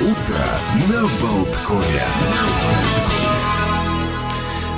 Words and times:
утро 0.00 0.46
на 0.88 1.02
Болткове. 1.20 2.04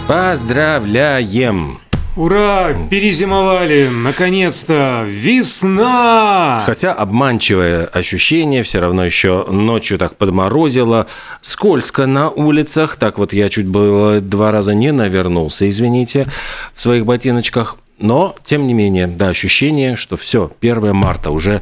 Поздравляем! 0.08 1.78
Ура! 2.16 2.74
Перезимовали! 2.88 3.88
Наконец-то! 3.88 5.04
Весна! 5.06 6.62
Хотя 6.64 6.92
обманчивое 6.94 7.84
ощущение, 7.84 8.62
все 8.62 8.80
равно 8.80 9.04
еще 9.04 9.44
ночью 9.48 9.98
так 9.98 10.16
подморозило, 10.16 11.06
скользко 11.42 12.06
на 12.06 12.30
улицах. 12.30 12.96
Так 12.96 13.18
вот 13.18 13.32
я 13.34 13.48
чуть 13.50 13.66
было 13.66 14.20
два 14.20 14.50
раза 14.50 14.74
не 14.74 14.90
навернулся, 14.90 15.68
извините, 15.68 16.26
в 16.74 16.80
своих 16.80 17.04
ботиночках. 17.04 17.76
Но, 17.98 18.34
тем 18.42 18.66
не 18.66 18.72
менее, 18.72 19.06
да, 19.06 19.28
ощущение, 19.28 19.94
что 19.94 20.16
все, 20.16 20.50
1 20.62 20.94
марта 20.94 21.30
уже 21.30 21.60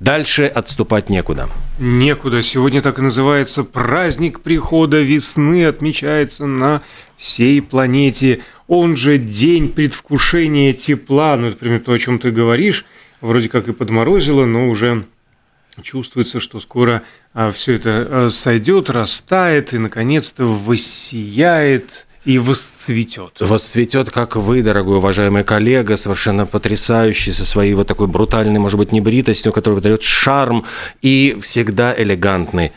дальше 0.00 0.46
отступать 0.46 1.08
некуда. 1.08 1.48
Некуда. 1.78 2.42
Сегодня 2.42 2.82
так 2.82 2.98
и 2.98 3.02
называется 3.02 3.64
праздник 3.64 4.40
прихода 4.40 5.00
весны, 5.00 5.66
отмечается 5.66 6.46
на 6.46 6.82
всей 7.16 7.60
планете. 7.62 8.40
Он 8.66 8.96
же 8.96 9.18
день 9.18 9.70
предвкушения 9.70 10.72
тепла. 10.72 11.36
Ну, 11.36 11.48
например, 11.48 11.80
то, 11.80 11.92
о 11.92 11.98
чем 11.98 12.18
ты 12.18 12.30
говоришь, 12.30 12.84
вроде 13.20 13.48
как 13.48 13.68
и 13.68 13.72
подморозило, 13.72 14.44
но 14.44 14.68
уже 14.68 15.04
чувствуется, 15.82 16.40
что 16.40 16.60
скоро 16.60 17.02
а, 17.32 17.50
все 17.50 17.74
это 17.74 18.06
а, 18.10 18.28
сойдет, 18.30 18.90
растает 18.90 19.72
и, 19.72 19.78
наконец-то, 19.78 20.44
воссияет 20.44 22.07
и 22.28 22.38
восцветет. 22.38 23.40
Восцветет, 23.40 24.10
как 24.10 24.36
вы, 24.36 24.60
дорогой 24.60 24.98
уважаемый 24.98 25.44
коллега, 25.44 25.96
совершенно 25.96 26.44
потрясающий, 26.44 27.32
со 27.32 27.46
своей 27.46 27.72
вот 27.72 27.86
такой 27.86 28.06
брутальной, 28.06 28.60
может 28.60 28.76
быть, 28.76 28.92
небритостью, 28.92 29.50
которая 29.50 29.80
дает 29.80 30.02
шарм 30.02 30.66
и 31.00 31.38
всегда 31.40 31.94
элегантный. 31.96 32.72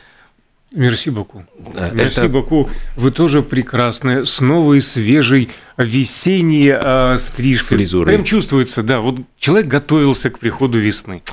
Мерси 0.74 1.10
Баку. 1.10 1.44
Мерси 1.94 2.22
это... 2.22 2.30
Баку. 2.30 2.70
Вы 2.96 3.12
тоже 3.12 3.42
прекрасны. 3.42 4.24
С 4.24 4.40
новой, 4.40 4.82
свежей, 4.82 5.50
весенней 5.78 6.72
э, 6.74 7.18
стрижкой. 7.20 7.78
Фризурой. 7.78 8.14
Прям 8.14 8.24
чувствуется, 8.24 8.82
да. 8.82 9.02
Вот 9.02 9.20
человек 9.38 9.68
готовился 9.68 10.30
к 10.30 10.40
приходу 10.40 10.80
весны. 10.80 11.24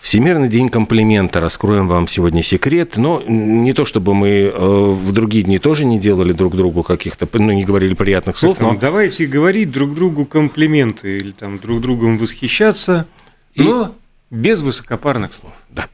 Всемирный 0.00 0.48
день 0.48 0.70
комплимента. 0.70 1.38
Раскроем 1.38 1.86
вам 1.86 2.08
сегодня 2.08 2.42
секрет. 2.42 2.96
Но 2.96 3.22
не 3.26 3.74
то, 3.74 3.84
чтобы 3.84 4.14
мы 4.14 4.28
э, 4.28 4.56
в 4.56 5.12
другие 5.12 5.44
дни 5.44 5.58
тоже 5.58 5.84
не 5.84 6.00
делали 6.00 6.32
друг 6.32 6.56
другу 6.56 6.82
каких-то, 6.82 7.28
ну, 7.34 7.52
не 7.52 7.64
говорили 7.64 7.92
приятных 7.92 8.38
слов. 8.38 8.58
но... 8.58 8.74
Давайте 8.74 9.26
говорить 9.26 9.70
друг 9.70 9.94
другу 9.94 10.24
комплименты 10.24 11.18
или 11.18 11.32
там 11.32 11.58
друг 11.58 11.82
другом 11.82 12.16
восхищаться, 12.16 13.06
И... 13.54 13.62
но 13.62 13.94
без 14.30 14.62
высокопарных 14.62 15.34
слов. 15.34 15.52
Да. 15.68 15.88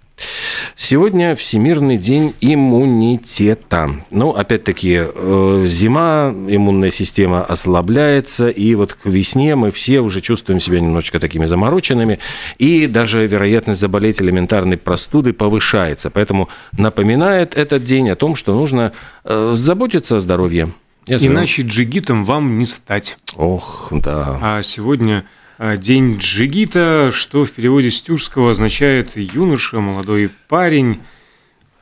Сегодня 0.76 1.36
Всемирный 1.36 1.96
день 1.96 2.34
иммунитета. 2.40 4.04
Ну, 4.10 4.30
опять-таки, 4.30 5.00
э, 5.00 5.64
зима, 5.66 6.34
иммунная 6.48 6.90
система 6.90 7.44
ослабляется, 7.44 8.48
и 8.48 8.74
вот 8.74 8.94
к 8.94 9.06
весне 9.06 9.54
мы 9.54 9.70
все 9.70 10.00
уже 10.00 10.20
чувствуем 10.20 10.58
себя 10.58 10.80
немножечко 10.80 11.20
такими 11.20 11.46
замороченными, 11.46 12.18
и 12.58 12.86
даже 12.88 13.24
вероятность 13.26 13.80
заболеть 13.80 14.20
элементарной 14.20 14.76
простудой 14.76 15.32
повышается. 15.32 16.10
Поэтому 16.10 16.48
напоминает 16.76 17.56
этот 17.56 17.84
день 17.84 18.10
о 18.10 18.16
том, 18.16 18.34
что 18.34 18.52
нужно 18.52 18.92
э, 19.24 19.52
заботиться 19.56 20.16
о 20.16 20.20
здоровье. 20.20 20.72
Иначе 21.06 21.62
джигитом 21.62 22.24
вам 22.24 22.58
не 22.58 22.66
стать. 22.66 23.16
Ох, 23.36 23.88
да. 23.92 24.38
А 24.40 24.62
сегодня 24.62 25.24
день 25.58 26.18
джигита, 26.18 27.10
что 27.12 27.44
в 27.44 27.52
переводе 27.52 27.90
с 27.90 28.02
тюркского 28.02 28.50
означает 28.50 29.16
юноша, 29.16 29.80
молодой 29.80 30.30
парень. 30.48 31.00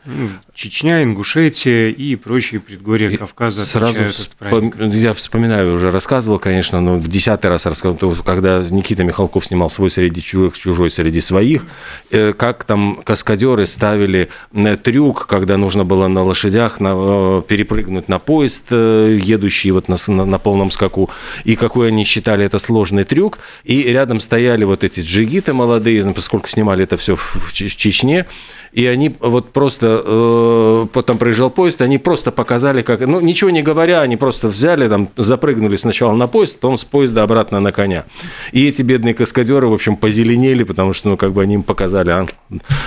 Ну, 0.05 0.29
Чечня, 0.53 1.05
Ингушетия 1.05 1.89
и 1.89 2.17
прочие 2.17 2.59
предгорья 2.59 3.17
Кавказа 3.17 3.65
Сразу 3.65 4.09
вспом... 4.09 4.73
Я 4.91 5.15
вспоминаю, 5.15 5.75
уже 5.75 5.93
рассказывал, 5.93 6.41
конечно, 6.41 6.81
но 6.81 6.97
в 6.97 7.07
десятый 7.07 7.49
раз 7.49 7.67
рассказывал, 7.67 8.17
когда 8.17 8.65
Никита 8.69 9.05
Михалков 9.05 9.47
снимал 9.47 9.71
свой 9.71 9.91
среди 9.93 10.21
чужих, 10.21 10.59
чужой 10.59 10.91
среди 10.91 11.21
своих, 11.21 11.65
э, 12.11 12.33
как 12.33 12.65
там 12.65 13.01
каскадеры 13.05 13.65
ставили 13.65 14.29
э, 14.53 14.77
трюк, 14.77 15.29
когда 15.29 15.57
нужно 15.57 15.85
было 15.85 16.09
на 16.09 16.25
лошадях 16.25 16.81
на, 16.81 16.95
э, 16.97 17.43
перепрыгнуть 17.47 18.09
на 18.09 18.19
поезд, 18.19 18.73
едущий 18.73 19.71
вот 19.71 19.87
на, 19.87 19.97
на, 20.09 20.25
на 20.25 20.39
полном 20.39 20.73
скаку, 20.73 21.11
и 21.45 21.55
какой 21.55 21.89
они 21.89 22.03
считали 22.05 22.45
это 22.45 22.59
сложный 22.59 23.05
трюк, 23.05 23.39
и 23.63 23.85
рядом 23.85 24.19
стояли 24.19 24.65
вот 24.65 24.83
эти 24.83 24.99
джигиты 24.99 25.53
молодые, 25.53 26.03
поскольку 26.13 26.49
снимали 26.49 26.83
это 26.83 26.97
все 26.97 27.15
в 27.15 27.53
Чечне, 27.53 28.27
и 28.73 28.87
они 28.87 29.15
вот 29.21 29.53
просто, 29.53 30.03
э, 30.05 30.87
потом 30.93 31.19
проезжал 31.19 31.51
поезд, 31.51 31.83
они 31.83 31.99
просто 31.99 32.33
показали, 32.33 32.83
как, 32.83 33.01
ну, 33.01 33.21
ничего 33.21 33.51
не 33.51 33.63
говоря, 33.63 34.01
они 34.01 34.17
просто 34.17 34.49
взяли, 34.49 34.89
там, 34.89 35.11
запрыгнули 35.17 35.77
сначала 35.77 36.15
на 36.15 36.27
поезд, 36.27 36.57
потом 36.57 36.79
с 36.79 36.85
поезда 36.85 37.23
обратно 37.23 37.61
на 37.61 37.71
коня. 37.71 38.07
И 38.53 38.67
эти 38.67 38.81
бедные 38.83 39.13
каскадеры, 39.15 39.67
в 39.69 39.75
общем, 39.75 39.97
позеленели, 39.97 40.65
потому 40.65 40.95
что, 40.95 41.11
ну, 41.11 41.17
как 41.19 41.33
бы 41.33 41.43
они 41.43 41.55
им 41.55 41.63
показали, 41.63 42.11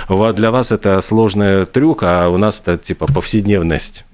а 0.08 0.32
для 0.32 0.50
вас 0.50 0.72
это 0.72 1.00
сложный 1.00 1.66
трюк, 1.66 2.02
а 2.02 2.28
у 2.28 2.36
нас 2.36 2.60
это, 2.60 2.76
типа, 2.76 3.06
повседневность. 3.06 4.04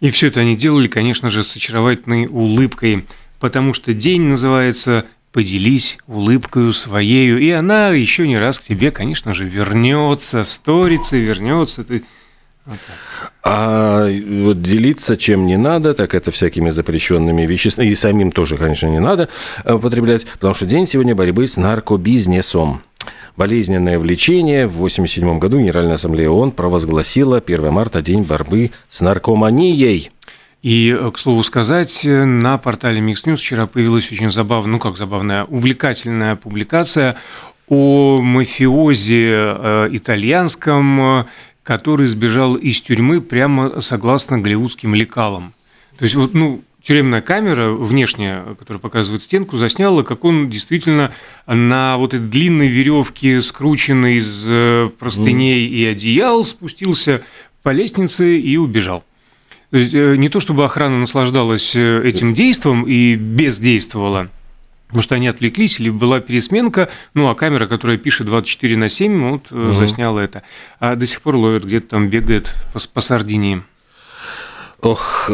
И 0.00 0.10
все 0.10 0.26
это 0.26 0.40
они 0.40 0.56
делали, 0.56 0.88
конечно 0.88 1.30
же, 1.30 1.44
с 1.44 1.54
очаровательной 1.54 2.26
улыбкой, 2.26 3.06
потому 3.38 3.74
что 3.74 3.94
день 3.94 4.22
называется 4.22 5.04
поделись 5.36 5.98
улыбкою 6.06 6.72
своею, 6.72 7.38
и 7.38 7.50
она 7.50 7.90
еще 7.90 8.26
не 8.26 8.38
раз 8.38 8.58
к 8.58 8.62
тебе, 8.62 8.90
конечно 8.90 9.34
же, 9.34 9.44
вернется, 9.44 10.44
сторится, 10.44 11.18
вернется. 11.18 11.84
Ты... 11.84 12.04
Вот 12.64 12.78
а 13.42 14.08
вот 14.08 14.62
делиться 14.62 15.14
чем 15.18 15.44
не 15.44 15.58
надо, 15.58 15.92
так 15.92 16.14
это 16.14 16.30
всякими 16.30 16.70
запрещенными 16.70 17.44
веществами, 17.44 17.88
и 17.88 17.94
самим 17.94 18.32
тоже, 18.32 18.56
конечно, 18.56 18.86
не 18.86 18.98
надо 18.98 19.28
употреблять, 19.66 20.24
потому 20.24 20.54
что 20.54 20.64
день 20.64 20.86
сегодня 20.86 21.14
борьбы 21.14 21.46
с 21.46 21.58
наркобизнесом. 21.58 22.80
Болезненное 23.36 23.98
влечение. 23.98 24.66
В 24.66 24.76
1987 24.76 25.38
году 25.38 25.58
Генеральная 25.58 25.96
Ассамблея 25.96 26.30
ООН 26.30 26.52
провозгласила 26.52 27.42
1 27.44 27.70
марта 27.70 28.00
День 28.00 28.22
борьбы 28.22 28.70
с 28.88 29.02
наркоманией. 29.02 30.10
И, 30.62 30.96
э, 30.98 31.10
к 31.10 31.18
слову 31.18 31.42
сказать, 31.42 32.04
э, 32.04 32.24
на 32.24 32.58
портале 32.58 33.00
Mix 33.00 33.24
News 33.26 33.36
вчера 33.36 33.66
появилась 33.66 34.10
очень 34.10 34.30
забавная, 34.30 34.72
ну 34.72 34.78
как 34.78 34.96
забавная, 34.96 35.44
увлекательная 35.44 36.36
публикация 36.36 37.16
о 37.68 38.20
мафиозе 38.22 39.52
э, 39.54 39.88
итальянском, 39.92 41.26
который 41.62 42.06
сбежал 42.06 42.54
из 42.54 42.80
тюрьмы 42.80 43.20
прямо 43.20 43.80
согласно 43.80 44.38
голливудским 44.38 44.94
лекалам. 44.94 45.52
То 45.98 46.04
есть 46.04 46.14
вот, 46.14 46.34
ну, 46.34 46.62
тюремная 46.82 47.20
камера 47.20 47.70
внешняя, 47.70 48.54
которая 48.58 48.80
показывает 48.80 49.22
стенку, 49.22 49.56
засняла, 49.56 50.04
как 50.04 50.24
он 50.24 50.48
действительно 50.48 51.12
на 51.46 51.96
вот 51.96 52.14
этой 52.14 52.28
длинной 52.28 52.68
веревке, 52.68 53.40
скрученной 53.40 54.18
из 54.18 54.92
простыней 54.92 55.66
и 55.66 55.84
одеял, 55.86 56.44
спустился 56.44 57.22
по 57.62 57.70
лестнице 57.70 58.38
и 58.38 58.56
убежал. 58.56 59.02
То 59.70 59.76
есть 59.78 59.94
э, 59.94 60.16
не 60.16 60.28
то 60.28 60.40
чтобы 60.40 60.64
охрана 60.64 60.98
наслаждалась 60.98 61.74
э, 61.74 62.02
этим 62.04 62.34
действом 62.34 62.84
и 62.84 63.16
бездействовала, 63.16 64.28
Потому 64.86 65.02
что 65.02 65.16
они 65.16 65.26
отвлеклись, 65.26 65.80
или 65.80 65.90
была 65.90 66.20
пересменка, 66.20 66.88
ну, 67.12 67.28
а 67.28 67.34
камера, 67.34 67.66
которая 67.66 67.98
пишет 67.98 68.28
24 68.28 68.76
на 68.76 68.88
7, 68.88 69.30
вот 69.30 69.50
угу. 69.50 69.72
засняла 69.72 70.20
это. 70.20 70.44
А 70.78 70.94
до 70.94 71.06
сих 71.06 71.22
пор 71.22 71.34
ловят, 71.36 71.64
где-то 71.64 71.88
там 71.88 72.08
бегает 72.08 72.54
по, 72.72 72.78
по 72.94 73.00
Сардинии. 73.00 73.62
Ох, 74.82 75.28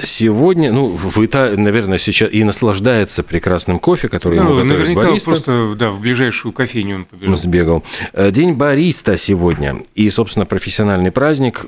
сегодня, 0.00 0.72
ну, 0.72 0.86
в 0.86 1.24
Италии, 1.24 1.56
наверное, 1.56 1.98
сейчас 1.98 2.32
и 2.32 2.42
наслаждается 2.42 3.22
прекрасным 3.22 3.78
кофе, 3.78 4.08
который 4.08 4.40
ну, 4.40 4.58
ему 4.58 4.64
наверняка 4.64 5.08
бариста. 5.08 5.30
просто, 5.30 5.74
да, 5.76 5.90
в 5.90 6.00
ближайшую 6.00 6.52
кофейню 6.52 6.96
он 6.96 7.04
побежал. 7.04 7.36
Сбегал. 7.36 7.84
День 8.30 8.54
бариста 8.54 9.16
сегодня. 9.18 9.82
И, 9.94 10.08
собственно, 10.10 10.46
профессиональный 10.46 11.12
праздник 11.12 11.64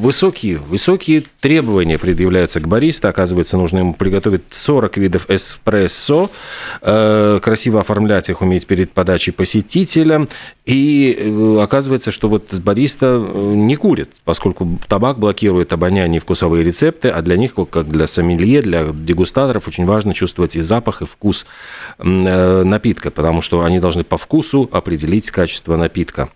высокие, 0.00 0.58
высокие 0.58 1.22
требования 1.40 1.98
предъявляются 1.98 2.60
к 2.60 2.66
бариста. 2.66 3.08
Оказывается, 3.08 3.56
нужно 3.56 3.78
ему 3.78 3.94
приготовить 3.94 4.42
40 4.50 4.96
видов 4.96 5.30
эспрессо, 5.30 6.30
э, 6.82 7.38
красиво 7.42 7.80
оформлять 7.80 8.28
их, 8.28 8.42
уметь 8.42 8.66
перед 8.66 8.92
подачей 8.92 9.32
посетителям. 9.32 10.28
И 10.64 11.16
э, 11.18 11.62
оказывается, 11.62 12.10
что 12.10 12.28
вот 12.28 12.52
бариста 12.54 13.06
э, 13.06 13.54
не 13.54 13.76
курит, 13.76 14.10
поскольку 14.24 14.78
табак 14.88 15.18
блокирует 15.18 15.72
обоняние 15.72 16.18
и 16.18 16.20
вкусовые 16.20 16.64
рецепты, 16.64 17.08
а 17.08 17.22
для 17.22 17.36
них, 17.36 17.54
как 17.70 17.88
для 17.88 18.06
сомелье, 18.06 18.62
для 18.62 18.86
дегустаторов, 18.92 19.68
очень 19.68 19.86
важно 19.86 20.14
чувствовать 20.14 20.56
и 20.56 20.60
запах, 20.60 21.02
и 21.02 21.06
вкус 21.06 21.46
напитка, 21.98 23.10
потому 23.10 23.40
что 23.40 23.64
они 23.64 23.78
должны 23.78 24.04
по 24.04 24.18
вкусу 24.18 24.68
определить 24.72 25.30
качество 25.30 25.76
напитка. 25.76 26.30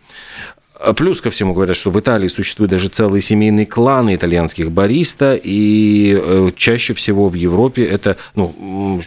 А 0.80 0.92
плюс 0.92 1.20
ко 1.20 1.30
всему 1.30 1.54
говорят, 1.54 1.76
что 1.76 1.90
в 1.90 1.98
Италии 1.98 2.28
существуют 2.28 2.70
даже 2.70 2.88
целые 2.88 3.20
семейные 3.20 3.66
кланы 3.66 4.14
итальянских 4.14 4.70
бариста, 4.70 5.34
и 5.34 6.16
э, 6.16 6.50
чаще 6.56 6.94
всего 6.94 7.28
в 7.28 7.34
Европе 7.34 7.84
это 7.84 8.16
ну, 8.36 9.00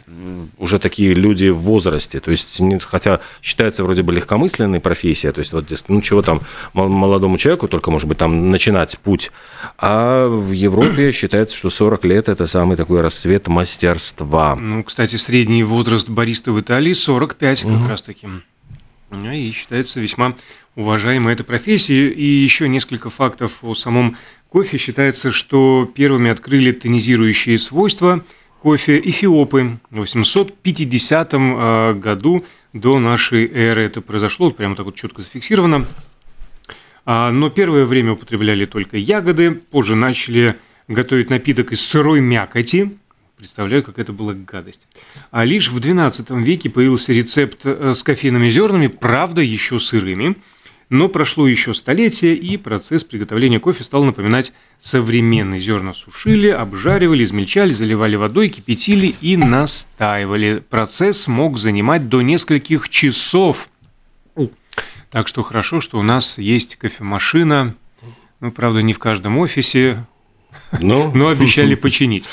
уже 0.57 0.79
такие 0.79 1.13
люди 1.13 1.47
в 1.47 1.59
возрасте. 1.59 2.19
То 2.19 2.31
есть, 2.31 2.61
хотя 2.81 3.21
считается 3.41 3.83
вроде 3.83 4.03
бы 4.03 4.11
легкомысленной 4.13 4.81
профессия, 4.81 5.31
то 5.31 5.39
есть 5.39 5.53
вот 5.53 5.71
ну 5.87 6.01
чего 6.01 6.21
там 6.21 6.41
молодому 6.73 7.37
человеку 7.37 7.69
только, 7.69 7.89
может 7.89 8.07
быть, 8.07 8.17
там 8.17 8.51
начинать 8.51 8.97
путь. 8.99 9.31
А 9.77 10.27
в 10.27 10.51
Европе 10.51 11.11
считается, 11.13 11.55
что 11.55 11.69
40 11.69 12.03
лет– 12.05 12.27
это 12.29 12.47
самый 12.47 12.75
такой 12.75 12.99
расцвет 12.99 13.47
мастерства. 13.47 14.57
Ну, 14.57 14.83
кстати, 14.83 15.15
средний 15.15 15.63
возраст 15.63 16.09
бариста 16.09 16.51
в 16.51 16.59
Италии 16.59 16.93
45 16.93 17.63
угу. 17.63 17.79
как 17.79 17.89
раз 17.89 18.01
таки. 18.01 18.27
И 19.11 19.51
считается 19.51 19.99
весьма 19.99 20.35
уважаемой 20.75 21.33
этой 21.33 21.43
профессии. 21.43 22.09
И 22.09 22.23
еще 22.23 22.69
несколько 22.69 23.09
фактов 23.09 23.59
о 23.63 23.73
самом 23.73 24.17
кофе. 24.49 24.77
Считается, 24.77 25.31
что 25.31 25.91
первыми 25.93 26.31
открыли 26.31 26.71
тонизирующие 26.71 27.57
свойства 27.57 28.23
кофе 28.61 28.99
эфиопы 28.99 29.79
в 29.89 29.97
850 29.97 31.33
э, 31.33 31.93
году 31.95 32.45
до 32.73 32.99
нашей 32.99 33.51
эры. 33.51 33.83
Это 33.83 34.01
произошло, 34.01 34.51
прямо 34.51 34.75
так 34.75 34.85
вот 34.85 34.95
четко 34.95 35.21
зафиксировано. 35.21 35.85
А, 37.05 37.31
но 37.31 37.49
первое 37.49 37.85
время 37.85 38.13
употребляли 38.13 38.65
только 38.65 38.97
ягоды, 38.97 39.51
позже 39.51 39.95
начали 39.95 40.55
готовить 40.87 41.29
напиток 41.29 41.71
из 41.71 41.81
сырой 41.81 42.21
мякоти, 42.21 42.97
Представляю, 43.41 43.81
как 43.81 43.97
это 43.97 44.13
была 44.13 44.35
гадость. 44.35 44.85
А 45.31 45.45
лишь 45.45 45.71
в 45.71 45.77
XII 45.79 46.43
веке 46.43 46.69
появился 46.69 47.11
рецепт 47.11 47.61
э, 47.63 47.95
с 47.95 48.03
кофейными 48.03 48.51
зернами, 48.51 48.85
правда, 48.85 49.41
еще 49.41 49.79
сырыми. 49.79 50.35
Но 50.89 51.09
прошло 51.09 51.47
еще 51.47 51.73
столетие, 51.73 52.35
и 52.35 52.55
процесс 52.57 53.03
приготовления 53.03 53.59
кофе 53.59 53.83
стал 53.83 54.03
напоминать 54.03 54.53
современный. 54.77 55.57
Зерна 55.57 55.95
сушили, 55.95 56.49
обжаривали, 56.49 57.23
измельчали, 57.23 57.73
заливали 57.73 58.15
водой, 58.15 58.49
кипятили 58.49 59.15
и 59.21 59.37
настаивали. 59.37 60.63
Процесс 60.69 61.27
мог 61.27 61.57
занимать 61.57 62.09
до 62.09 62.21
нескольких 62.21 62.89
часов. 62.89 63.69
Так 65.09 65.27
что 65.27 65.41
хорошо, 65.41 65.81
что 65.81 65.97
у 65.97 66.03
нас 66.03 66.37
есть 66.37 66.75
кофемашина. 66.75 67.75
Ну, 68.39 68.51
правда, 68.51 68.83
не 68.83 68.93
в 68.93 68.99
каждом 68.99 69.39
офисе, 69.39 70.05
ну. 70.79 71.11
но 71.13 71.29
обещали 71.29 71.75
починить. 71.75 72.25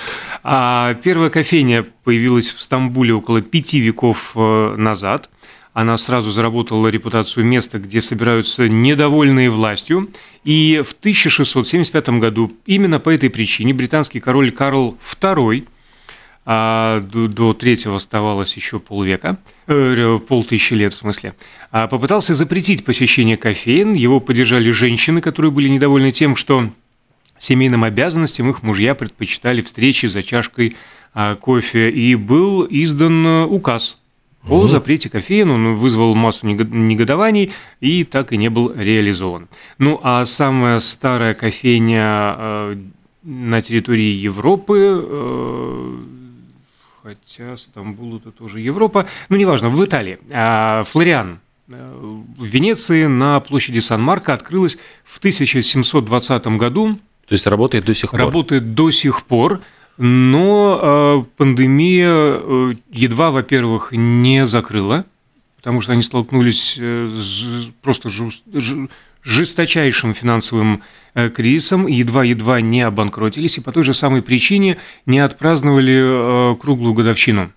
А 0.42 0.94
первая 0.94 1.30
кофейня 1.30 1.86
появилась 2.04 2.50
в 2.50 2.60
Стамбуле 2.60 3.14
около 3.14 3.42
пяти 3.42 3.80
веков 3.80 4.32
э, 4.34 4.74
назад. 4.76 5.30
Она 5.72 5.96
сразу 5.96 6.30
заработала 6.30 6.88
репутацию 6.88 7.44
места, 7.44 7.78
где 7.78 8.00
собираются 8.00 8.68
недовольные 8.68 9.50
властью. 9.50 10.10
И 10.44 10.82
в 10.84 10.92
1675 10.92 12.08
году 12.18 12.52
именно 12.66 12.98
по 12.98 13.10
этой 13.10 13.30
причине 13.30 13.74
британский 13.74 14.20
король 14.20 14.50
Карл 14.50 14.96
II 15.20 15.66
а 16.50 17.00
до, 17.00 17.28
до 17.28 17.52
третьего 17.52 17.96
оставалось 17.96 18.56
еще 18.56 18.80
полвека, 18.80 19.36
э, 19.66 20.18
полтысячи 20.26 20.72
лет 20.72 20.94
в 20.94 20.96
смысле, 20.96 21.34
а 21.70 21.88
попытался 21.88 22.34
запретить 22.34 22.86
посещение 22.86 23.36
кофеин. 23.36 23.92
Его 23.92 24.18
поддержали 24.18 24.70
женщины, 24.70 25.20
которые 25.20 25.52
были 25.52 25.68
недовольны 25.68 26.10
тем, 26.10 26.36
что 26.36 26.70
семейным 27.38 27.84
обязанностям 27.84 28.50
их 28.50 28.62
мужья 28.62 28.94
предпочитали 28.94 29.60
встречи 29.60 30.06
за 30.06 30.22
чашкой 30.22 30.74
а, 31.14 31.36
кофе, 31.36 31.90
и 31.90 32.14
был 32.14 32.66
издан 32.68 33.26
э, 33.26 33.44
указ 33.46 33.98
о 34.48 34.66
запрете 34.68 35.10
кофеина, 35.10 35.54
он 35.54 35.74
вызвал 35.74 36.14
массу 36.14 36.46
негодований 36.46 37.52
и 37.80 38.04
так 38.04 38.32
и 38.32 38.36
не 38.36 38.48
был 38.48 38.72
реализован. 38.74 39.48
Ну 39.78 40.00
а 40.02 40.24
самая 40.24 40.78
старая 40.78 41.34
кофейня 41.34 42.34
э, 42.36 42.76
на 43.24 43.60
территории 43.62 44.14
Европы, 44.14 44.78
э, 44.78 45.96
хотя 47.02 47.56
Стамбул 47.56 48.16
это 48.16 48.30
тоже 48.30 48.60
Европа, 48.60 49.06
ну 49.28 49.36
неважно, 49.36 49.68
в 49.68 49.84
Италии, 49.84 50.18
а, 50.32 50.82
Флориан, 50.84 51.40
в 51.66 52.44
Венеции 52.44 53.04
на 53.04 53.40
площади 53.40 53.80
Сан-Марко 53.80 54.32
открылась 54.32 54.78
в 55.04 55.18
1720 55.18 56.46
году 56.56 56.98
то 57.28 57.34
есть 57.34 57.46
работает 57.46 57.84
до 57.84 57.94
сих 57.94 58.10
пор? 58.10 58.20
Работает 58.20 58.74
до 58.74 58.90
сих 58.90 59.24
пор, 59.24 59.60
но 59.98 60.80
э, 60.80 61.24
пандемия 61.36 62.08
э, 62.10 62.74
едва, 62.90 63.30
во-первых, 63.30 63.92
не 63.92 64.46
закрыла, 64.46 65.04
потому 65.56 65.82
что 65.82 65.92
они 65.92 66.02
столкнулись 66.02 66.76
э, 66.78 67.06
с 67.06 67.70
просто 67.82 68.08
жест, 68.08 68.44
жесточайшим 69.22 70.14
финансовым 70.14 70.82
кризисом, 71.34 71.86
едва-едва 71.86 72.60
не 72.60 72.80
обанкротились, 72.80 73.58
и 73.58 73.60
по 73.60 73.72
той 73.72 73.82
же 73.82 73.92
самой 73.92 74.22
причине 74.22 74.78
не 75.04 75.18
отпраздновали 75.18 76.56
круглую 76.56 76.94
годовщину. 76.94 77.50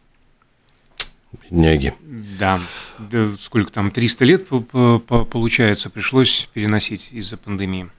Бедняги. 1.43 1.93
Да. 2.39 2.59
Сколько 3.39 3.71
там, 3.71 3.91
300 3.91 4.25
лет, 4.25 4.47
получается, 4.47 5.91
пришлось 5.91 6.49
переносить 6.53 7.09
из-за 7.11 7.37
пандемии. 7.37 7.89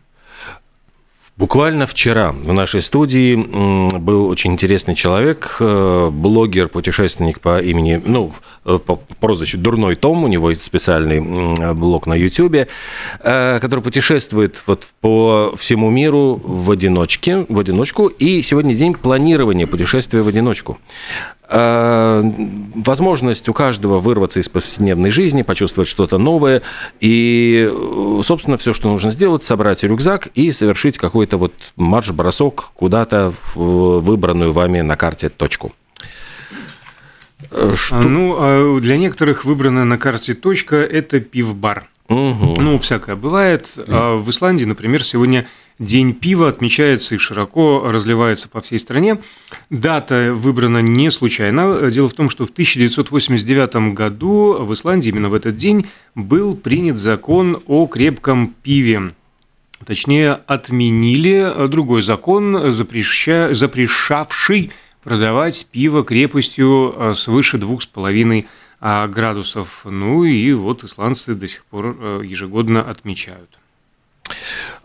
Буквально 1.38 1.86
вчера 1.86 2.32
в 2.32 2.52
нашей 2.52 2.82
студии 2.82 3.34
был 3.98 4.28
очень 4.28 4.52
интересный 4.52 4.94
человек, 4.94 5.56
э, 5.60 6.10
блогер, 6.12 6.68
путешественник 6.68 7.40
по 7.40 7.58
имени, 7.58 8.02
ну, 8.04 8.34
э, 8.66 8.78
по 8.78 8.96
прозвищу 9.18 9.56
Дурной 9.56 9.94
Том, 9.94 10.24
у 10.24 10.28
него 10.28 10.52
специальный 10.54 11.72
блог 11.72 12.06
на 12.06 12.12
YouTube, 12.12 12.68
э, 13.20 13.58
который 13.60 13.80
путешествует 13.80 14.60
вот 14.66 14.86
по 15.00 15.54
всему 15.56 15.88
миру 15.88 16.38
в 16.44 16.70
одиночке, 16.70 17.46
в 17.48 17.58
одиночку, 17.58 18.08
и 18.08 18.42
сегодня 18.42 18.74
день 18.74 18.92
планирования 18.92 19.66
путешествия 19.66 20.20
в 20.20 20.28
одиночку. 20.28 20.78
Э, 21.54 22.22
возможность 22.74 23.46
у 23.50 23.52
каждого 23.52 23.98
вырваться 23.98 24.40
из 24.40 24.48
повседневной 24.48 25.10
жизни, 25.10 25.42
почувствовать 25.42 25.88
что-то 25.88 26.16
новое. 26.16 26.62
И, 27.00 27.70
собственно, 28.24 28.56
все, 28.56 28.72
что 28.72 28.88
нужно 28.88 29.10
сделать, 29.10 29.42
собрать 29.42 29.82
рюкзак 29.82 30.28
и 30.34 30.50
совершить 30.50 30.96
какой-то 30.96 31.36
вот 31.36 31.52
марш-бросок 31.76 32.70
куда-то 32.74 33.34
в 33.54 34.00
выбранную 34.00 34.52
вами 34.52 34.80
на 34.80 34.96
карте 34.96 35.28
точку. 35.28 35.74
Э, 37.50 37.74
что... 37.76 37.96
Ну, 37.96 38.34
а 38.38 38.80
для 38.80 38.96
некоторых 38.96 39.44
выбранная 39.44 39.84
на 39.84 39.98
карте 39.98 40.32
точка– 40.32 40.76
это 40.76 41.20
пивбар. 41.20 41.86
Угу. 42.08 42.60
Ну, 42.60 42.78
всякое 42.78 43.14
бывает. 43.14 43.68
А 43.76 44.16
в 44.16 44.28
Исландии, 44.30 44.64
например, 44.64 45.04
сегодня 45.04 45.46
День 45.82 46.14
пива 46.14 46.46
отмечается 46.46 47.16
и 47.16 47.18
широко 47.18 47.90
разливается 47.90 48.48
по 48.48 48.60
всей 48.60 48.78
стране. 48.78 49.18
Дата 49.68 50.32
выбрана 50.32 50.78
не 50.78 51.10
случайно. 51.10 51.90
Дело 51.90 52.08
в 52.08 52.12
том, 52.12 52.30
что 52.30 52.46
в 52.46 52.50
1989 52.50 53.92
году 53.92 54.58
в 54.60 54.72
Исландии 54.74 55.08
именно 55.08 55.28
в 55.28 55.34
этот 55.34 55.56
день 55.56 55.86
был 56.14 56.54
принят 56.54 56.98
закон 56.98 57.60
о 57.66 57.86
крепком 57.86 58.54
пиве. 58.62 59.12
Точнее, 59.84 60.34
отменили 60.46 61.66
другой 61.66 62.02
закон, 62.02 62.70
запреща... 62.70 63.52
запрещавший 63.52 64.70
продавать 65.02 65.66
пиво 65.72 66.04
крепостью 66.04 66.94
э, 66.96 67.14
свыше 67.16 67.56
2,5 67.56 68.46
а, 68.80 69.08
градусов. 69.08 69.80
Ну 69.84 70.22
и 70.22 70.52
вот 70.52 70.84
исландцы 70.84 71.34
до 71.34 71.48
сих 71.48 71.64
пор 71.64 71.96
э, 71.98 72.20
ежегодно 72.24 72.88
отмечают. 72.88 73.58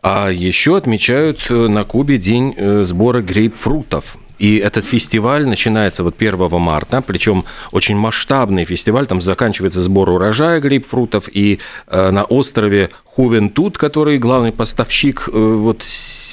А 0.01 0.29
еще 0.29 0.77
отмечают 0.77 1.47
э, 1.49 1.67
на 1.67 1.83
Кубе 1.83 2.17
день 2.17 2.53
э, 2.55 2.83
сбора 2.83 3.21
грейпфрутов. 3.21 4.17
И 4.37 4.57
этот 4.57 4.85
фестиваль 4.85 5.47
начинается 5.47 6.03
вот 6.03 6.15
1 6.19 6.49
марта, 6.59 7.01
причем 7.01 7.43
очень 7.71 7.95
масштабный 7.95 8.65
фестиваль, 8.65 9.07
там 9.07 9.19
заканчивается 9.19 9.81
сбор 9.81 10.11
урожая 10.11 10.59
грейпфрутов, 10.59 11.27
и 11.33 11.59
э, 11.87 12.11
на 12.11 12.23
острове 12.23 12.89
Хувентут, 13.03 13.79
который 13.79 14.19
главный 14.19 14.51
поставщик 14.51 15.27
вот 15.27 15.81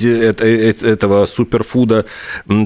этого 0.03 1.27
суперфуда, 1.27 2.07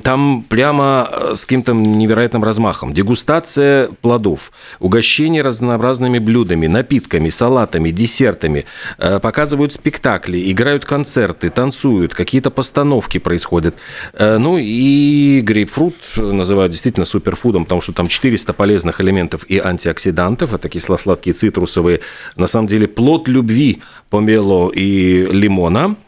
там 0.02 0.44
прямо 0.48 1.08
э, 1.10 1.34
с 1.34 1.40
каким-то 1.40 1.72
невероятным 1.72 2.44
размахом. 2.44 2.94
Дегустация 2.94 3.88
плодов, 4.00 4.52
угощение 4.80 5.42
разнообразными 5.42 6.18
блюдами, 6.18 6.66
напитками, 6.66 7.30
салатами, 7.30 7.90
десертами. 7.90 8.64
Э, 8.98 9.20
показывают 9.20 9.72
спектакли, 9.72 10.50
играют 10.50 10.84
концерты, 10.84 11.50
танцуют, 11.50 12.14
какие-то 12.14 12.50
постановки 12.50 13.18
происходят. 13.18 13.76
Ну 14.18 14.58
и 14.58 15.40
грейпфрут 15.42 15.94
называют 16.16 16.72
действительно 16.72 17.04
суперфудом, 17.04 17.64
потому 17.64 17.80
что 17.80 17.92
там 17.92 18.08
400 18.08 18.52
полезных 18.52 19.00
элементов 19.00 19.44
и 19.48 19.58
антиоксидантов, 19.58 20.54
это 20.54 20.68
кисло-сладкие 20.68 21.34
цитрусовые. 21.34 22.00
На 22.36 22.46
самом 22.46 22.68
деле 22.68 22.86
плод 22.88 23.28
любви 23.28 23.82
помело 24.10 24.70
и 24.70 25.26
лимона– 25.30 25.96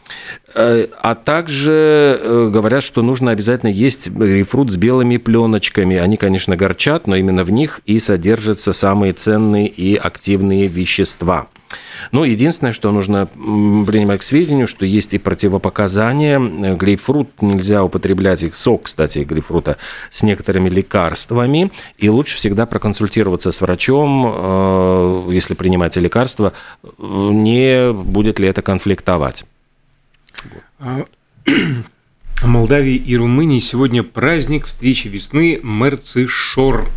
а 0.53 1.15
также 1.15 2.19
э, 2.21 2.49
говорят, 2.51 2.83
что 2.83 3.01
нужно 3.01 3.31
обязательно 3.31 3.69
есть 3.69 4.09
грейпфрут 4.09 4.71
с 4.71 4.77
белыми 4.77 5.17
пленочками. 5.17 5.97
Они, 5.97 6.17
конечно, 6.17 6.55
горчат, 6.55 7.07
но 7.07 7.15
именно 7.15 7.43
в 7.43 7.51
них 7.51 7.81
и 7.85 7.99
содержатся 7.99 8.73
самые 8.73 9.13
ценные 9.13 9.67
и 9.67 9.95
активные 9.95 10.67
вещества– 10.67 11.47
Но 12.11 12.25
единственное, 12.25 12.73
что 12.73 12.91
нужно 12.91 13.27
принимать 13.27 14.21
к 14.21 14.23
сведению, 14.23 14.67
что 14.67 14.85
есть 14.85 15.13
и 15.13 15.17
противопоказания. 15.17 16.39
Грейпфрут 16.75 17.41
нельзя 17.41 17.83
употреблять, 17.83 18.43
их 18.43 18.55
сок, 18.55 18.83
кстати, 18.83 19.19
грейпфрута, 19.19 19.77
с 20.09 20.23
некоторыми 20.23 20.69
лекарствами. 20.69 21.71
И 21.97 22.09
лучше 22.09 22.37
всегда 22.37 22.65
проконсультироваться 22.65 23.51
с 23.51 23.61
врачом, 23.61 24.25
э, 24.27 25.27
если 25.31 25.53
принимаете 25.53 25.99
лекарства, 25.99 26.53
не 26.97 27.91
будет 27.93 28.39
ли 28.39 28.47
это 28.47 28.61
конфликтовать. 28.61 29.45
А, 30.83 31.05
в 31.45 32.47
Молдавии 32.47 32.95
и 32.95 33.15
Румынии 33.15 33.59
сегодня 33.59 34.01
праздник 34.01 34.65
встречи 34.65 35.07
весны 35.07 35.59
Мерцишор 35.61 36.87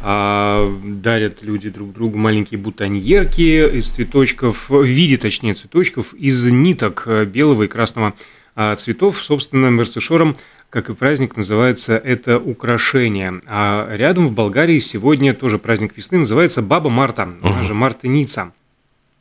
а, 0.00 0.72
дарят 0.84 1.42
люди 1.42 1.68
друг 1.68 1.92
другу 1.92 2.16
маленькие 2.16 2.60
бутоньерки 2.60 3.76
из 3.76 3.90
цветочков, 3.90 4.70
в 4.70 4.84
виде, 4.84 5.16
точнее, 5.16 5.54
цветочков, 5.54 6.14
из 6.14 6.46
ниток 6.46 7.04
э, 7.06 7.24
белого 7.24 7.64
и 7.64 7.66
красного 7.66 8.14
а, 8.54 8.76
цветов. 8.76 9.20
Собственно, 9.20 9.66
мерсешором, 9.66 10.36
как 10.70 10.90
и 10.90 10.94
праздник, 10.94 11.36
называется 11.36 11.96
это 11.96 12.38
украшение. 12.38 13.40
А 13.46 13.88
рядом 13.96 14.28
в 14.28 14.32
Болгарии 14.32 14.78
сегодня 14.78 15.34
тоже 15.34 15.58
праздник 15.58 15.96
весны, 15.96 16.18
называется 16.18 16.62
Баба 16.62 16.88
Марта, 16.88 17.34
она 17.42 17.64
же 17.64 17.74
Мартыница. 17.74 18.52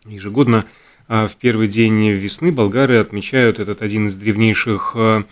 Ежегодно 0.05 0.65
в 1.07 1.31
первый 1.39 1.67
день 1.67 2.09
весны 2.09 2.51
болгары 2.51 2.97
отмечают 2.97 3.59
этот 3.59 3.81
один 3.81 4.07
из 4.07 4.15
древнейших 4.15 4.93
э, 4.95 5.23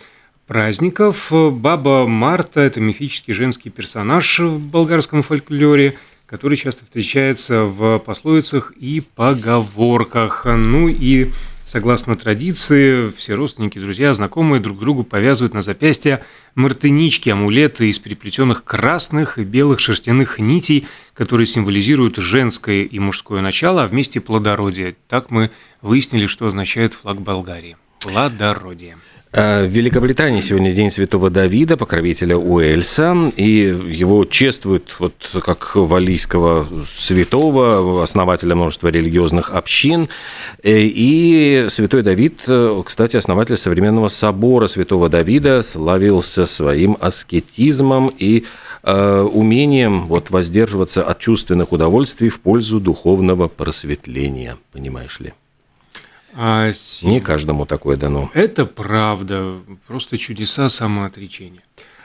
праздников. 0.46 1.32
Баба 1.32 2.06
Марта– 2.06 2.60
это 2.62 2.80
мифический 2.80 3.32
женский 3.32 3.70
персонаж 3.70 4.40
в 4.40 4.58
болгарском 4.58 5.22
фольклоре, 5.22 5.96
который 6.26 6.56
часто 6.56 6.84
встречается 6.84 7.64
в 7.64 7.98
пословицах 8.00 8.72
и 8.78 9.02
поговорках. 9.14 10.44
Ну 10.46 10.88
и 10.88 11.30
Согласно 11.72 12.16
традиции, 12.16 13.08
все 13.12 13.32
родственники, 13.32 13.78
друзья, 13.78 14.12
знакомые 14.12 14.60
друг 14.60 14.78
другу 14.78 15.04
повязывают 15.04 15.54
на 15.54 15.62
запястье 15.62 16.22
мартынички, 16.54 17.30
амулеты 17.30 17.88
из 17.88 17.98
переплетенных 17.98 18.62
красных 18.62 19.38
и 19.38 19.42
белых 19.42 19.80
шерстяных 19.80 20.38
нитей, 20.38 20.86
которые 21.14 21.46
символизируют 21.46 22.18
женское 22.18 22.84
и 22.84 22.98
мужское 22.98 23.40
начало, 23.40 23.84
а 23.84 23.86
вместе 23.86 24.20
плодородие. 24.20 24.96
Так 25.08 25.30
мы 25.30 25.50
выяснили, 25.80 26.26
что 26.26 26.46
означает 26.46 26.92
флаг 26.92 27.22
Болгарии. 27.22 27.78
Плодородие. 28.00 28.98
Э, 29.32 29.64
в 29.64 29.70
Великобритании 29.70 30.40
сегодня 30.40 30.72
День 30.72 30.90
Святого 30.90 31.30
Давида, 31.30 31.78
покровителя 31.78 32.36
Уэльса, 32.36 33.32
и 33.36 33.74
его 33.88 34.26
чествуют 34.26 34.94
вот 34.98 35.14
как 35.42 35.74
валийского 35.74 36.66
святого, 36.86 38.02
основателя 38.02 38.54
множества 38.54 38.88
религиозных 38.88 39.50
общин. 39.50 40.10
Э, 40.62 40.80
и 40.82 41.66
Святой 41.70 42.02
Давид, 42.02 42.40
э, 42.46 42.82
кстати, 42.84 43.16
основатель 43.16 43.56
современного 43.56 44.08
собора 44.08 44.66
Святого 44.66 45.08
Давида, 45.08 45.62
славился 45.62 46.44
своим 46.44 46.98
аскетизмом 47.00 48.12
и 48.18 48.44
умением 48.84 50.08
вот 50.08 50.30
воздерживаться 50.30 51.04
от 51.04 51.20
чувственных 51.20 51.70
удовольствий 51.70 52.30
в 52.30 52.40
пользу 52.40 52.80
духовного 52.80 53.46
просветления, 53.46 54.56
понимаешь 54.72 55.20
ли? 55.20 55.34
А. 56.34 56.72
Не 57.02 57.20
каждому 57.20 57.66
такое 57.66 57.96
дано. 57.96 58.30
Это 58.34 58.66
правда, 58.66 59.56
просто 59.86 60.18
чудеса 60.18 60.68
самоотречения. 60.68 61.62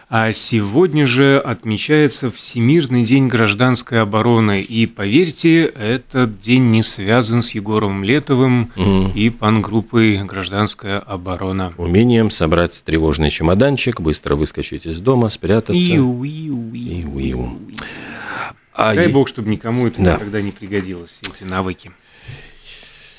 А 0.09 0.31
сегодня 0.31 1.05
же 1.05 1.37
отмечается 1.37 2.31
Всемирный 2.31 3.03
день 3.03 3.27
гражданской 3.27 3.99
обороны. 3.99 4.61
И 4.61 4.85
поверьте, 4.85 5.65
этот 5.65 6.39
день 6.39 6.71
не 6.71 6.81
связан 6.81 7.41
с 7.41 7.51
Егором 7.51 8.05
Летовым 8.05 8.71
угу. 8.77 9.11
и 9.13 9.29
пангруппой 9.29 10.23
«Гражданская 10.23 10.99
оборона». 10.99 11.73
Умением 11.75 12.29
собрать 12.29 12.81
тревожный 12.85 13.29
чемоданчик, 13.29 13.99
быстро 13.99 14.35
выскочить 14.35 14.85
из 14.85 15.01
дома, 15.01 15.27
спрятаться. 15.27 15.73
Иу, 15.73 16.23
иу, 16.23 16.73
иу, 16.73 17.19
иу. 17.19 17.57
А 18.73 18.93
Дай 18.93 19.07
е... 19.07 19.09
бог, 19.09 19.27
чтобы 19.27 19.49
никому 19.49 19.87
это 19.87 20.01
да. 20.01 20.15
никогда 20.15 20.41
не 20.41 20.51
пригодилось, 20.51 21.19
эти 21.23 21.43
навыки. 21.43 21.91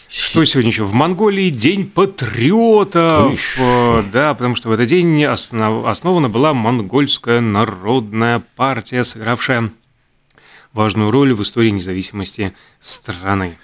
Что 0.09 0.45
сегодня 0.47 0.71
еще? 0.71 0.85
В 0.85 0.95
Монголии 0.95 1.51
День 1.51 1.87
патриотов. 1.89 3.59
Э, 3.59 4.03
да, 4.11 4.33
потому 4.33 4.57
что 4.57 4.71
в 4.71 4.73
этот 4.73 4.89
день 4.89 5.23
основ... 5.25 5.87
основана 5.87 6.31
была 6.31 6.55
Монгольская 6.55 7.41
народная 7.41 8.43
партия, 8.57 9.05
сыгравшая 9.05 9.71
важную 10.73 11.11
роль 11.11 11.35
в 11.35 11.43
истории 11.43 11.71
независимости 11.71 12.55
страны. 12.81 13.59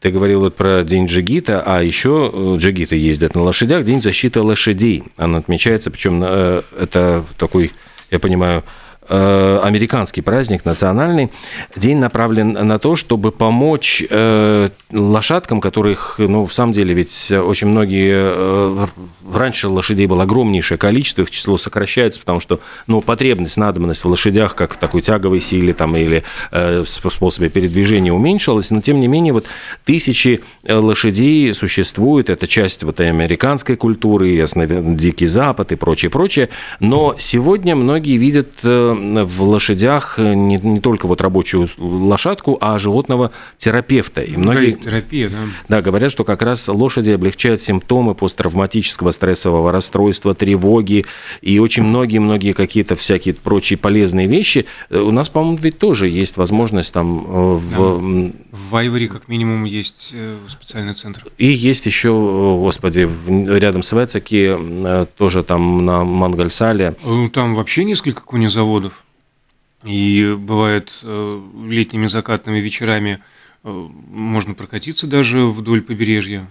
Ты 0.00 0.10
говорил 0.10 0.40
вот 0.40 0.54
про 0.54 0.84
День 0.84 1.06
джигита, 1.06 1.62
а 1.64 1.82
еще 1.82 2.30
э, 2.30 2.56
джигиты 2.58 2.96
ездят 2.96 3.34
на 3.34 3.42
лошадях. 3.42 3.84
День 3.84 4.02
защиты 4.02 4.42
лошадей. 4.42 5.04
Он 5.16 5.36
отмечается, 5.36 5.90
причем 5.90 6.22
э, 6.22 6.62
это 6.78 7.24
такой, 7.38 7.72
я 8.10 8.18
понимаю, 8.18 8.64
американский 9.08 10.22
праздник 10.22 10.64
национальный. 10.64 11.30
День 11.76 11.98
направлен 11.98 12.52
на 12.52 12.78
то, 12.78 12.96
чтобы 12.96 13.32
помочь 13.32 14.04
э, 14.08 14.68
лошадкам, 14.92 15.60
которых, 15.60 16.16
ну, 16.18 16.46
в 16.46 16.52
самом 16.52 16.72
деле, 16.72 16.94
ведь 16.94 17.30
очень 17.32 17.68
многие... 17.68 18.14
Э, 18.16 18.86
раньше 19.32 19.68
лошадей 19.68 20.06
было 20.06 20.22
огромнейшее 20.22 20.78
количество, 20.78 21.22
их 21.22 21.30
число 21.30 21.56
сокращается, 21.56 22.20
потому 22.20 22.40
что, 22.40 22.60
ну, 22.86 23.00
потребность, 23.00 23.56
надобность 23.56 24.04
в 24.04 24.08
лошадях, 24.08 24.54
как 24.54 24.74
в 24.74 24.76
такой 24.78 25.02
тяговой 25.02 25.40
силе 25.40 25.74
там, 25.74 25.96
или 25.96 26.22
э, 26.50 26.84
способе 26.86 27.48
передвижения 27.48 28.12
уменьшилась, 28.12 28.70
но, 28.70 28.80
тем 28.80 29.00
не 29.00 29.08
менее, 29.08 29.32
вот 29.32 29.46
тысячи 29.84 30.40
лошадей 30.68 31.52
существуют, 31.54 32.30
это 32.30 32.46
часть 32.46 32.82
вот 32.82 33.00
американской 33.00 33.76
культуры, 33.76 34.30
ясно, 34.30 34.66
Дикий 34.66 35.26
Запад 35.26 35.72
и 35.72 35.76
прочее, 35.76 36.10
прочее, 36.10 36.48
но 36.80 37.14
сегодня 37.18 37.74
многие 37.76 38.16
видят 38.16 38.48
в 39.24 39.42
лошадях 39.42 40.18
не, 40.18 40.56
не 40.56 40.80
только 40.80 41.06
вот 41.06 41.20
рабочую 41.20 41.68
лошадку, 41.78 42.58
а 42.60 42.78
животного 42.78 43.32
терапевта. 43.58 44.22
И 44.22 44.36
многие, 44.36 44.72
терапия, 44.72 45.28
да. 45.28 45.36
Да, 45.68 45.82
говорят, 45.82 46.10
что 46.10 46.24
как 46.24 46.42
раз 46.42 46.68
лошади 46.68 47.10
облегчают 47.10 47.60
симптомы 47.62 48.14
посттравматического 48.14 49.10
стрессового 49.10 49.72
расстройства, 49.72 50.34
тревоги 50.34 51.04
и 51.42 51.58
очень 51.58 51.82
многие-многие 51.82 52.52
какие-то 52.52 52.96
всякие 52.96 53.34
прочие 53.34 53.78
полезные 53.78 54.26
вещи. 54.26 54.66
Э, 54.90 55.00
у 55.00 55.10
нас, 55.10 55.28
по-моему, 55.28 55.58
ведь 55.58 55.78
тоже 55.78 56.08
есть 56.08 56.36
возможность 56.36 56.92
там 56.92 57.24
э, 57.26 57.54
в... 57.54 57.70
Да. 57.70 58.32
В 58.56 58.70
Вайваре 58.70 59.08
как 59.08 59.28
минимум 59.28 59.64
есть 59.64 60.10
э, 60.12 60.38
специальный 60.48 60.94
центр. 60.94 61.24
И 61.38 61.46
есть 61.46 61.86
еще, 61.86 62.10
господи, 62.10 63.08
рядом 63.28 63.82
с 63.82 63.92
Вецаки, 63.92 64.56
тоже 65.16 65.42
там 65.44 65.84
на 65.84 66.04
Мангальсале. 66.04 66.96
Там 67.32 67.54
вообще 67.54 67.84
несколько 67.84 68.22
конезаводов 68.22 68.85
и 69.84 70.34
бывает 70.38 71.00
э, 71.02 71.42
летними 71.68 72.06
закатными 72.06 72.58
вечерами 72.58 73.22
э, 73.62 73.68
можно 73.70 74.54
прокатиться 74.54 75.06
даже 75.06 75.46
вдоль 75.46 75.82
побережья. 75.82 76.48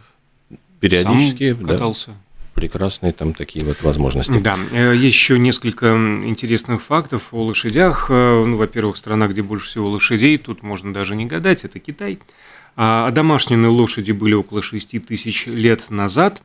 Периодически, 0.79 1.53
Сам 1.53 1.65
катался. 1.65 2.08
Да. 2.08 2.15
Прекрасные 2.53 3.12
там 3.12 3.34
такие 3.34 3.65
вот 3.65 3.82
возможности. 3.82 4.38
Да, 4.38 4.58
э, 4.72 4.96
есть 4.96 5.15
еще 5.15 5.39
несколько 5.39 5.88
интересных 6.24 6.82
фактов 6.82 7.34
о 7.34 7.44
лошадях. 7.44 8.10
Ну, 8.10 8.55
во-первых, 8.55 8.96
страна, 8.96 9.27
где 9.27 9.41
больше 9.41 9.67
всего 9.67 9.89
лошадей, 9.89 10.38
тут 10.38 10.63
можно 10.63 10.94
даже 10.94 11.15
не 11.15 11.25
гадать, 11.25 11.65
это 11.65 11.79
Китай. 11.79 12.20
А 12.77 13.10
домашние 13.12 13.67
лошади 13.67 14.12
были 14.12 14.34
около 14.34 14.62
6 14.62 15.05
тысяч 15.05 15.48
лет 15.48 15.89
назад. 15.89 16.41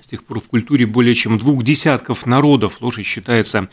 С 0.00 0.06
тех 0.06 0.22
пор 0.22 0.40
в 0.40 0.48
культуре 0.48 0.84
более 0.84 1.14
чем 1.14 1.38
двух 1.38 1.62
десятков 1.62 2.26
народов 2.26 2.80
лошадь 2.80 3.06
считается 3.06 3.68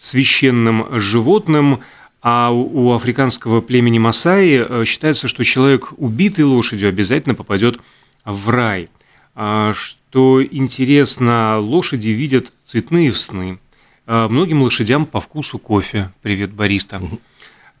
священным 0.00 0.98
животным, 0.98 1.80
а 2.22 2.50
у 2.50 2.92
африканского 2.92 3.60
племени 3.60 3.98
Масаи 3.98 4.64
э, 4.66 4.84
считается, 4.84 5.28
что 5.28 5.44
человек, 5.44 5.92
убитый 5.96 6.44
лошадью, 6.44 6.88
обязательно 6.88 7.34
попадет 7.34 7.78
в 8.24 8.48
рай. 8.48 8.88
А, 9.34 9.72
что 9.74 10.42
интересно, 10.44 11.58
лошади 11.58 12.08
видят 12.08 12.52
цветные 12.64 13.12
сны. 13.12 13.58
А, 14.06 14.28
многим 14.28 14.62
лошадям 14.62 15.06
по 15.06 15.20
вкусу 15.20 15.58
кофе. 15.58 16.10
Привет, 16.22 16.52
бариста. 16.52 17.00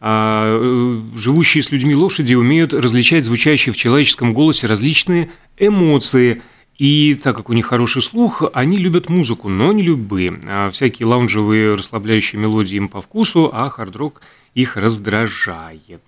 А, 0.00 0.58
э, 0.58 1.18
живущие 1.18 1.62
с 1.62 1.70
людьми 1.70 1.94
лошади 1.94 2.34
умеют 2.34 2.72
различать 2.72 3.24
звучащие 3.24 3.72
в 3.72 3.76
человеческом 3.76 4.32
голосе 4.34 4.66
различные 4.66 5.30
эмоции– 5.58 6.42
и 6.80 7.14
так 7.14 7.36
как 7.36 7.50
у 7.50 7.52
них 7.52 7.66
хороший 7.66 8.00
слух, 8.00 8.42
они 8.54 8.78
любят 8.78 9.10
музыку, 9.10 9.50
но 9.50 9.70
не 9.70 9.82
любые. 9.82 10.32
А 10.46 10.70
всякие 10.70 11.06
лаунжевые 11.08 11.74
расслабляющие 11.74 12.40
мелодии 12.40 12.76
им 12.76 12.88
по 12.88 13.02
вкусу, 13.02 13.50
а 13.52 13.68
хард-рок 13.68 14.22
их 14.54 14.76
раздражает. 14.76 16.02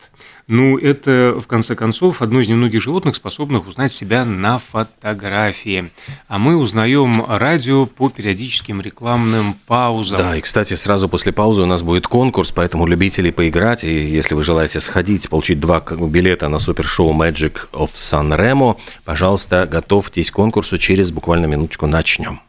Ну, 0.49 0.77
это, 0.77 1.35
в 1.39 1.47
конце 1.47 1.77
концов, 1.77 2.21
одно 2.21 2.41
из 2.41 2.49
немногих 2.49 2.83
животных, 2.83 3.15
способных 3.15 3.69
узнать 3.69 3.93
себя 3.93 4.25
на 4.25 4.59
фотографии. 4.59 5.91
А 6.27 6.39
мы 6.39 6.57
узнаем 6.57 7.25
радио 7.27 7.87
по 7.87 8.11
периодическим 8.11 8.81
рекламным 8.81 9.55
паузам. 9.67 10.19
Да, 10.19 10.37
и, 10.37 10.41
кстати, 10.41 10.75
сразу 10.75 11.09
после 11.09 11.33
паузы 11.33 11.63
у 11.63 11.67
нас 11.67 11.83
будет 11.83 12.09
конкурс, 12.09 12.51
поэтому 12.51 12.87
любители 12.87 13.31
поиграть, 13.31 13.85
и 13.85 13.95
если 13.95 14.35
вы 14.35 14.43
желаете 14.43 14.81
сходить, 14.81 15.29
получить 15.29 15.61
два 15.61 15.81
билета 15.81 16.49
на 16.49 16.59
супершоу 16.59 17.15
Magic 17.15 17.71
of 17.73 17.91
San 17.95 18.37
Remo, 18.37 18.79
пожалуйста, 19.05 19.69
готовьтесь 19.71 20.33
к 20.33 20.35
конкурсу, 20.35 20.62
через 20.79 21.11
буквально 21.11 21.47
минуточку 21.47 21.87
начнем. 21.87 22.41